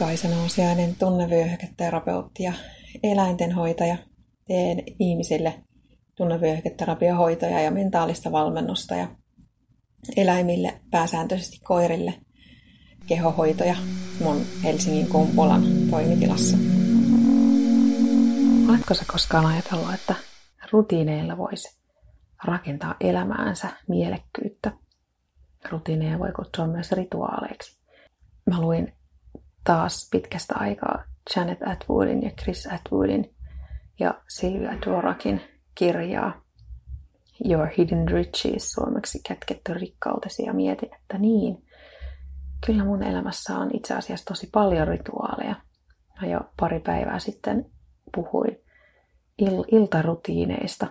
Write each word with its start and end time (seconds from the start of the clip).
Kaisa 0.00 0.28
Nousiainen, 0.28 0.96
tunnevyöhyketerapeutti 0.96 2.42
ja 2.42 2.52
eläintenhoitaja. 3.02 3.96
Teen 4.46 4.82
ihmisille 4.98 5.54
tunnevyöhyketerapiohoitoja 6.14 7.60
ja 7.60 7.70
mentaalista 7.70 8.32
valmennusta 8.32 8.94
ja 8.94 9.08
eläimille, 10.16 10.80
pääsääntöisesti 10.90 11.60
koirille, 11.64 12.14
kehohoitoja 13.06 13.76
mun 14.20 14.42
Helsingin 14.64 15.06
Kumpulan 15.06 15.62
toimitilassa. 15.90 16.56
Oletko 18.68 18.94
sä 18.94 19.04
koskaan 19.12 19.46
ajatellut, 19.46 19.94
että 19.94 20.14
rutiineilla 20.72 21.38
voisi 21.38 21.80
rakentaa 22.44 22.94
elämäänsä 23.00 23.68
mielekkyyttä? 23.88 24.72
Rutiineja 25.70 26.18
voi 26.18 26.32
kutsua 26.32 26.66
myös 26.66 26.92
rituaaleiksi. 26.92 27.80
Mä 28.46 28.60
luin 28.60 28.99
taas 29.64 30.08
pitkästä 30.10 30.54
aikaa 30.56 31.04
Janet 31.36 31.58
Atwoodin 31.66 32.22
ja 32.22 32.30
Chris 32.30 32.68
Atwoodin 32.72 33.34
ja 33.98 34.14
Sylvia 34.28 34.80
Dvorakin 34.86 35.40
kirjaa 35.74 36.42
Your 37.48 37.68
Hidden 37.78 38.08
Riches, 38.08 38.72
suomeksi 38.72 39.20
kätketty 39.28 39.74
rikkautesi, 39.74 40.42
ja 40.42 40.52
mietin, 40.52 40.94
että 40.94 41.18
niin, 41.18 41.64
kyllä 42.66 42.84
mun 42.84 43.02
elämässä 43.02 43.58
on 43.58 43.70
itse 43.72 43.94
asiassa 43.94 44.26
tosi 44.26 44.48
paljon 44.52 44.88
rituaaleja. 44.88 45.54
Mä 46.20 46.28
jo 46.28 46.40
pari 46.60 46.80
päivää 46.80 47.18
sitten 47.18 47.66
puhuin 48.14 48.60
il- 49.42 49.64
iltarutiineista, 49.72 50.86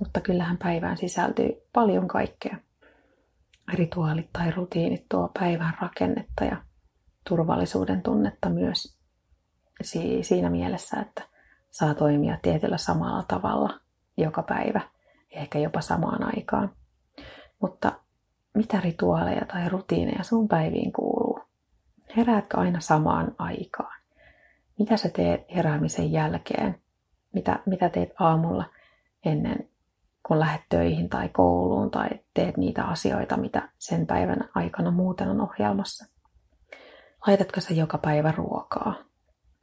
mutta 0.00 0.20
kyllähän 0.20 0.58
päivään 0.58 0.96
sisältyy 0.96 1.52
paljon 1.72 2.08
kaikkea. 2.08 2.56
Rituaalit 3.72 4.32
tai 4.32 4.50
rutiinit 4.50 5.06
tuo 5.08 5.30
päivän 5.38 5.74
rakennetta 5.80 6.44
ja 6.44 6.56
turvallisuuden 7.28 8.02
tunnetta 8.02 8.48
myös 8.48 8.98
siinä 10.22 10.50
mielessä, 10.50 11.00
että 11.00 11.22
saa 11.70 11.94
toimia 11.94 12.38
tietyllä 12.42 12.78
samalla 12.78 13.22
tavalla 13.28 13.80
joka 14.16 14.42
päivä, 14.42 14.80
ehkä 15.30 15.58
jopa 15.58 15.80
samaan 15.80 16.36
aikaan. 16.36 16.70
Mutta 17.60 17.92
mitä 18.54 18.80
rituaaleja 18.80 19.46
tai 19.46 19.68
rutiineja 19.68 20.22
sun 20.22 20.48
päiviin 20.48 20.92
kuuluu? 20.92 21.40
Heräätkö 22.16 22.58
aina 22.58 22.80
samaan 22.80 23.34
aikaan? 23.38 24.00
Mitä 24.78 24.96
sä 24.96 25.08
teet 25.08 25.40
heräämisen 25.54 26.12
jälkeen? 26.12 26.80
Mitä, 27.32 27.58
mitä 27.66 27.88
teet 27.88 28.10
aamulla 28.18 28.64
ennen 29.24 29.68
kun 30.26 30.40
lähdet 30.40 30.62
töihin 30.68 31.08
tai 31.08 31.28
kouluun 31.28 31.90
tai 31.90 32.08
teet 32.34 32.56
niitä 32.56 32.84
asioita, 32.84 33.36
mitä 33.36 33.68
sen 33.78 34.06
päivän 34.06 34.48
aikana 34.54 34.90
muuten 34.90 35.28
on 35.28 35.40
ohjelmassa? 35.40 36.15
Laitatko 37.26 37.60
sä 37.60 37.74
joka 37.74 37.98
päivä 37.98 38.32
ruokaa? 38.32 38.94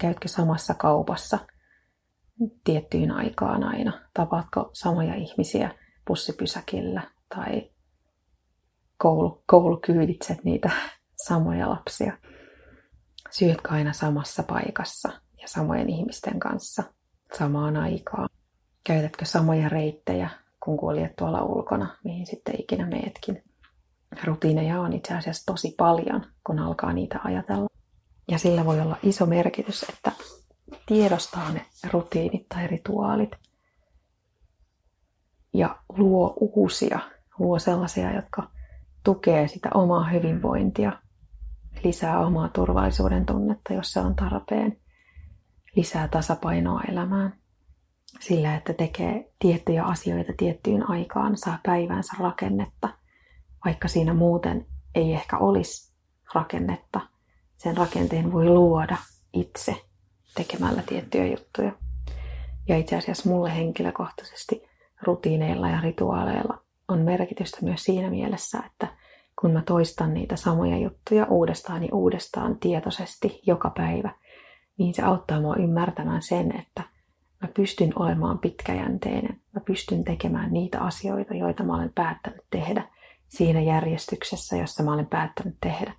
Käytkö 0.00 0.28
samassa 0.28 0.74
kaupassa 0.74 1.38
tiettyyn 2.64 3.10
aikaan 3.10 3.64
aina? 3.64 4.00
Tapaatko 4.14 4.70
samoja 4.72 5.14
ihmisiä 5.14 5.70
bussipysäkillä 6.06 7.02
tai 7.34 7.70
koulu, 8.98 9.42
koulukyyditset 9.46 10.44
niitä 10.44 10.70
samoja 11.28 11.70
lapsia? 11.70 12.18
Syötkö 13.30 13.68
aina 13.68 13.92
samassa 13.92 14.42
paikassa 14.42 15.08
ja 15.40 15.48
samojen 15.48 15.88
ihmisten 15.88 16.40
kanssa 16.40 16.82
samaan 17.38 17.76
aikaan? 17.76 18.28
Käytätkö 18.84 19.24
samoja 19.24 19.68
reittejä, 19.68 20.30
kun 20.64 20.76
kuljet 20.76 21.16
tuolla 21.16 21.42
ulkona, 21.42 21.96
mihin 22.04 22.26
sitten 22.26 22.60
ikinä 22.60 22.86
meetkin? 22.86 23.42
Rutiineja 24.24 24.80
on 24.80 24.92
itse 24.92 25.14
asiassa 25.14 25.46
tosi 25.46 25.74
paljon, 25.76 26.26
kun 26.46 26.58
alkaa 26.58 26.92
niitä 26.92 27.20
ajatella. 27.24 27.68
Ja 28.30 28.38
sillä 28.38 28.64
voi 28.64 28.80
olla 28.80 28.96
iso 29.02 29.26
merkitys, 29.26 29.82
että 29.82 30.12
tiedostaa 30.86 31.52
ne 31.52 31.66
rutiinit 31.92 32.48
tai 32.48 32.66
rituaalit 32.66 33.30
ja 35.54 35.76
luo 35.88 36.34
uusia, 36.40 36.98
luo 37.38 37.58
sellaisia, 37.58 38.12
jotka 38.12 38.50
tukee 39.04 39.48
sitä 39.48 39.68
omaa 39.74 40.08
hyvinvointia, 40.08 40.92
lisää 41.84 42.18
omaa 42.18 42.48
turvallisuuden 42.48 43.26
tunnetta, 43.26 43.72
jos 43.72 43.92
se 43.92 44.00
on 44.00 44.14
tarpeen, 44.14 44.80
lisää 45.76 46.08
tasapainoa 46.08 46.80
elämään. 46.90 47.32
Sillä, 48.20 48.56
että 48.56 48.72
tekee 48.72 49.32
tiettyjä 49.38 49.84
asioita 49.84 50.32
tiettyyn 50.36 50.90
aikaan, 50.90 51.36
saa 51.36 51.58
päivänsä 51.62 52.12
rakennetta– 52.20 52.88
vaikka 53.66 53.88
siinä 53.88 54.14
muuten 54.14 54.66
ei 54.94 55.12
ehkä 55.12 55.38
olisi 55.38 55.94
rakennetta. 56.34 57.00
Sen 57.56 57.76
rakenteen 57.76 58.32
voi 58.32 58.44
luoda 58.44 58.96
itse 59.32 59.76
tekemällä 60.34 60.82
tiettyjä 60.82 61.26
juttuja. 61.26 61.72
Ja 62.68 62.76
itse 62.76 62.96
asiassa 62.96 63.30
mulle 63.30 63.56
henkilökohtaisesti 63.56 64.62
rutiineilla 65.02 65.68
ja 65.68 65.80
rituaaleilla 65.80 66.58
on 66.88 66.98
merkitystä 66.98 67.58
myös 67.62 67.84
siinä 67.84 68.10
mielessä, 68.10 68.58
että 68.66 68.88
kun 69.40 69.50
mä 69.50 69.62
toistan 69.62 70.14
niitä 70.14 70.36
samoja 70.36 70.78
juttuja 70.78 71.26
uudestaan 71.30 71.82
ja 71.82 71.88
uudestaan 71.92 72.58
tietoisesti 72.58 73.40
joka 73.46 73.70
päivä, 73.70 74.14
niin 74.78 74.94
se 74.94 75.02
auttaa 75.02 75.40
mua 75.40 75.56
ymmärtämään 75.56 76.22
sen, 76.22 76.56
että 76.60 76.82
mä 77.42 77.48
pystyn 77.56 77.92
olemaan 77.96 78.38
pitkäjänteinen. 78.38 79.40
Mä 79.54 79.60
pystyn 79.60 80.04
tekemään 80.04 80.52
niitä 80.52 80.80
asioita, 80.80 81.34
joita 81.34 81.64
mä 81.64 81.74
olen 81.74 81.92
päättänyt 81.94 82.44
tehdä 82.50 82.95
siinä 83.36 83.60
järjestyksessä, 83.60 84.56
jossa 84.56 84.82
mä 84.82 84.92
olen 84.92 85.06
päättänyt 85.06 85.56
tehdä. 85.60 85.92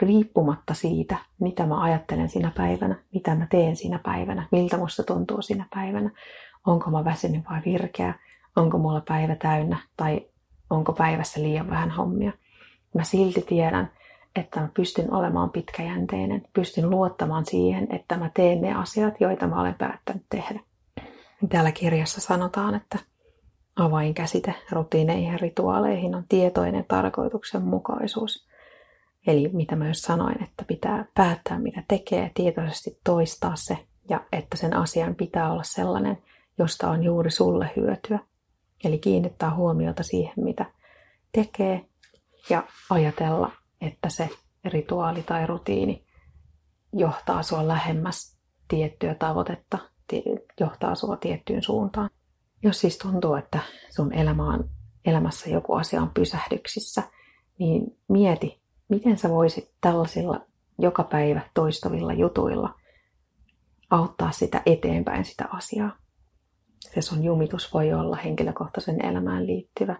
Riippumatta 0.00 0.74
siitä, 0.74 1.16
mitä 1.40 1.66
mä 1.66 1.82
ajattelen 1.82 2.28
siinä 2.28 2.52
päivänä, 2.56 2.96
mitä 3.14 3.34
mä 3.34 3.46
teen 3.46 3.76
siinä 3.76 3.98
päivänä, 3.98 4.48
miltä 4.52 4.76
musta 4.76 5.02
tuntuu 5.02 5.42
siinä 5.42 5.66
päivänä, 5.74 6.10
onko 6.66 6.90
mä 6.90 7.04
väsynyt 7.04 7.44
vai 7.50 7.60
virkeä, 7.64 8.14
onko 8.56 8.78
mulla 8.78 9.02
päivä 9.08 9.34
täynnä 9.34 9.76
tai 9.96 10.26
onko 10.70 10.92
päivässä 10.92 11.42
liian 11.42 11.70
vähän 11.70 11.90
hommia. 11.90 12.32
Mä 12.94 13.04
silti 13.04 13.40
tiedän, 13.40 13.90
että 14.36 14.60
mä 14.60 14.68
pystyn 14.74 15.14
olemaan 15.14 15.50
pitkäjänteinen, 15.50 16.42
pystyn 16.52 16.90
luottamaan 16.90 17.46
siihen, 17.46 17.86
että 17.90 18.16
mä 18.16 18.30
teen 18.34 18.60
ne 18.60 18.74
asiat, 18.74 19.14
joita 19.20 19.46
mä 19.46 19.60
olen 19.60 19.74
päättänyt 19.74 20.22
tehdä. 20.30 20.60
Täällä 21.48 21.72
kirjassa 21.72 22.20
sanotaan, 22.20 22.74
että 22.74 22.98
Avainkäsite 23.78 24.54
rutiineihin 24.72 25.32
ja 25.32 25.38
rituaaleihin 25.38 26.14
on 26.14 26.24
tietoinen 26.28 26.84
tarkoituksenmukaisuus. 26.88 28.48
Eli 29.26 29.50
mitä 29.52 29.76
myös 29.76 30.02
sanoin, 30.02 30.42
että 30.42 30.64
pitää 30.64 31.04
päättää 31.14 31.58
mitä 31.58 31.82
tekee, 31.88 32.30
tietoisesti 32.34 33.00
toistaa 33.04 33.56
se 33.56 33.78
ja 34.08 34.20
että 34.32 34.56
sen 34.56 34.76
asian 34.76 35.14
pitää 35.14 35.52
olla 35.52 35.62
sellainen, 35.62 36.22
josta 36.58 36.90
on 36.90 37.02
juuri 37.02 37.30
sulle 37.30 37.70
hyötyä. 37.76 38.18
Eli 38.84 38.98
kiinnittää 38.98 39.54
huomiota 39.54 40.02
siihen, 40.02 40.34
mitä 40.36 40.64
tekee 41.32 41.86
ja 42.50 42.62
ajatella, 42.90 43.52
että 43.80 44.08
se 44.08 44.28
rituaali 44.64 45.22
tai 45.22 45.46
rutiini 45.46 46.04
johtaa 46.92 47.42
sua 47.42 47.68
lähemmäs 47.68 48.38
tiettyä 48.68 49.14
tavoitetta, 49.14 49.78
johtaa 50.60 50.94
sua 50.94 51.16
tiettyyn 51.16 51.62
suuntaan. 51.62 52.10
Jos 52.62 52.80
siis 52.80 52.98
tuntuu, 52.98 53.34
että 53.34 53.58
sun 53.90 54.12
elämä 54.12 54.48
on, 54.48 54.70
elämässä 55.04 55.50
joku 55.50 55.74
asia 55.74 56.02
on 56.02 56.10
pysähdyksissä, 56.10 57.02
niin 57.58 57.98
mieti, 58.08 58.60
miten 58.88 59.18
sä 59.18 59.28
voisit 59.28 59.74
tällaisilla 59.80 60.40
joka 60.78 61.04
päivä 61.04 61.40
toistuvilla 61.54 62.12
jutuilla 62.12 62.74
auttaa 63.90 64.30
sitä 64.30 64.62
eteenpäin 64.66 65.24
sitä 65.24 65.44
asiaa. 65.52 65.96
Se 66.94 67.02
sun 67.02 67.24
jumitus 67.24 67.74
voi 67.74 67.92
olla 67.92 68.16
henkilökohtaisen 68.16 69.04
elämään 69.04 69.46
liittyvä 69.46 69.96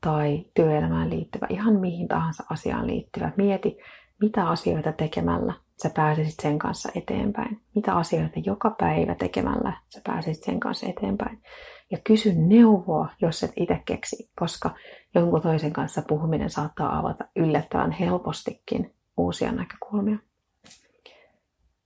tai 0.00 0.44
työelämään 0.54 1.10
liittyvä, 1.10 1.46
ihan 1.50 1.80
mihin 1.80 2.08
tahansa 2.08 2.44
asiaan 2.50 2.86
liittyvä. 2.86 3.32
Mieti, 3.36 3.78
mitä 4.20 4.48
asioita 4.48 4.92
tekemällä 4.92 5.54
sä 5.82 5.90
pääsisit 5.96 6.40
sen 6.42 6.58
kanssa 6.58 6.88
eteenpäin. 6.94 7.60
Mitä 7.74 7.94
asioita 7.94 8.40
joka 8.44 8.70
päivä 8.70 9.14
tekemällä 9.14 9.72
sä 9.88 10.00
pääsisit 10.06 10.44
sen 10.44 10.60
kanssa 10.60 10.86
eteenpäin 10.86 11.42
ja 11.90 11.98
kysy 12.04 12.32
neuvoa, 12.32 13.08
jos 13.22 13.42
et 13.42 13.52
itse 13.56 13.82
keksi, 13.84 14.30
koska 14.38 14.74
jonkun 15.14 15.42
toisen 15.42 15.72
kanssa 15.72 16.02
puhuminen 16.08 16.50
saattaa 16.50 16.98
avata 16.98 17.24
yllättävän 17.36 17.92
helpostikin 17.92 18.94
uusia 19.16 19.52
näkökulmia. 19.52 20.18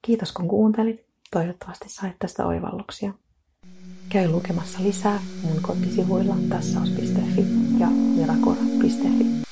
Kiitos 0.03 0.33
kun 0.33 0.49
kuuntelit. 0.49 1.05
Toivottavasti 1.31 1.89
sait 1.89 2.19
tästä 2.19 2.47
oivalluksia. 2.47 3.13
Käy 4.09 4.29
lukemassa 4.29 4.79
lisää 4.83 5.21
mun 5.43 5.63
kotisivuilla 5.63 6.35
tässäos.fi 6.49 7.45
ja 7.79 7.87
mirakura.fi. 7.87 9.44